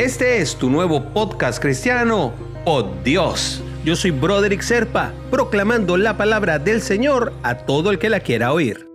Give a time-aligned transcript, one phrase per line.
[0.00, 2.32] Este es tu nuevo podcast cristiano,
[2.64, 3.62] Oh Dios.
[3.84, 8.54] Yo soy Broderick Serpa, proclamando la palabra del Señor a todo el que la quiera
[8.54, 8.88] oír.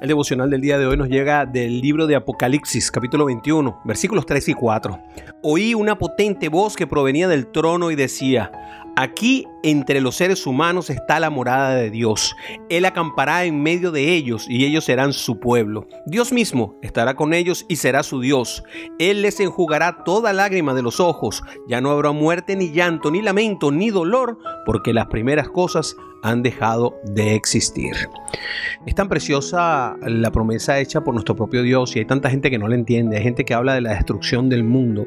[0.00, 4.26] El devocional del día de hoy nos llega del libro de Apocalipsis, capítulo 21, versículos
[4.26, 5.00] 3 y 4.
[5.42, 8.52] Oí una potente voz que provenía del trono y decía,
[8.94, 12.36] Aquí entre los seres humanos está la morada de Dios.
[12.68, 15.88] Él acampará en medio de ellos y ellos serán su pueblo.
[16.04, 18.62] Dios mismo estará con ellos y será su Dios.
[18.98, 21.42] Él les enjugará toda lágrima de los ojos.
[21.66, 26.42] Ya no habrá muerte, ni llanto, ni lamento, ni dolor, porque las primeras cosas han
[26.42, 27.94] dejado de existir.
[28.86, 32.58] Es tan preciosa la promesa hecha por nuestro propio Dios y hay tanta gente que
[32.58, 33.18] no la entiende.
[33.18, 35.06] Hay gente que habla de la destrucción del mundo.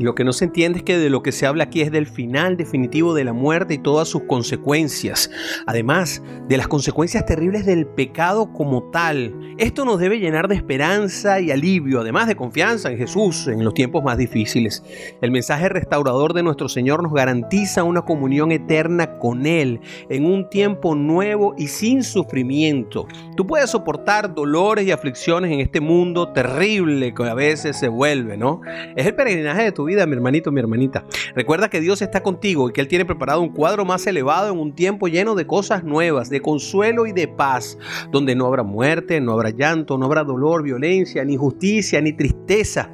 [0.00, 1.92] Y lo que no se entiende es que de lo que se habla aquí es
[1.92, 5.30] del final definitivo de la muerte y todas sus consecuencias.
[5.64, 9.34] Además de las consecuencias terribles del pecado como tal.
[9.56, 13.72] Esto nos debe llenar de esperanza y alivio, además de confianza en Jesús en los
[13.72, 14.84] tiempos más difíciles.
[15.22, 19.80] El mensaje restaurador de nuestro Señor nos garantiza una comunión eterna con Él
[20.10, 23.08] en un tiempo nuevo y sin sufrimiento.
[23.36, 28.36] Tú puedes soportar dolores y aflicciones en este mundo terrible que a veces se vuelve,
[28.36, 28.60] ¿no?
[28.96, 31.04] Es el peregrinaje de tu vida, mi hermanito, mi hermanita.
[31.34, 34.58] Recuerda que Dios está contigo y que Él tiene preparado un cuadro más elevado en
[34.58, 37.78] un tiempo lleno de cosas nuevas, de consuelo y de paz,
[38.10, 42.90] donde no habrá muerte, no habrá llanto, no habrá dolor, violencia, ni justicia, ni tristeza.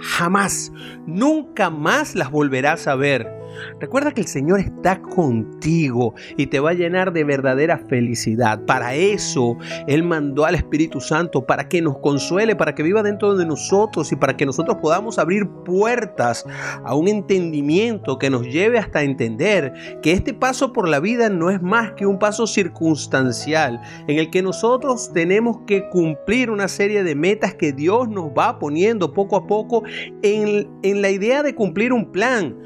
[0.00, 0.72] Jamás,
[1.06, 3.36] nunca más las volverás a ver
[3.80, 8.64] Recuerda que el Señor está contigo y te va a llenar de verdadera felicidad.
[8.64, 13.36] Para eso Él mandó al Espíritu Santo, para que nos consuele, para que viva dentro
[13.36, 16.44] de nosotros y para que nosotros podamos abrir puertas
[16.84, 21.50] a un entendimiento que nos lleve hasta entender que este paso por la vida no
[21.50, 27.02] es más que un paso circunstancial en el que nosotros tenemos que cumplir una serie
[27.02, 29.82] de metas que Dios nos va poniendo poco a poco
[30.22, 32.56] en, en la idea de cumplir un plan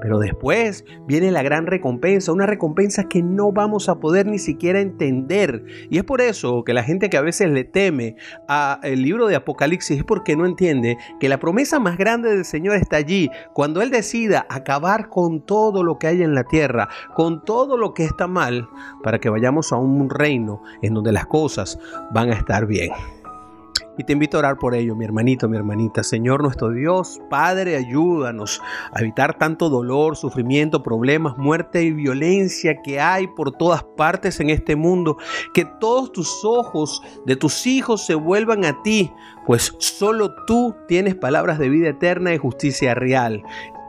[0.00, 4.80] pero después viene la gran recompensa, una recompensa que no vamos a poder ni siquiera
[4.80, 5.64] entender.
[5.90, 8.16] Y es por eso que la gente que a veces le teme
[8.46, 12.76] al libro de Apocalipsis es porque no entiende que la promesa más grande del Señor
[12.76, 13.30] está allí.
[13.52, 17.94] Cuando Él decida acabar con todo lo que hay en la tierra, con todo lo
[17.94, 18.68] que está mal,
[19.02, 21.78] para que vayamos a un reino en donde las cosas
[22.12, 22.90] van a estar bien.
[23.98, 26.04] Y te invito a orar por ello, mi hermanito, mi hermanita.
[26.04, 33.00] Señor nuestro Dios, Padre, ayúdanos a evitar tanto dolor, sufrimiento, problemas, muerte y violencia que
[33.00, 35.16] hay por todas partes en este mundo.
[35.52, 39.10] Que todos tus ojos de tus hijos se vuelvan a ti,
[39.44, 43.42] pues solo tú tienes palabras de vida eterna y justicia real.